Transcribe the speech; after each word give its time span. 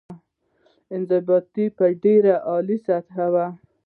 انضباط 0.95 1.45
په 1.77 1.85
ډېره 2.03 2.33
عالي 2.49 2.77
سطح 2.85 3.15
کې 3.15 3.27
وه. 3.33 3.45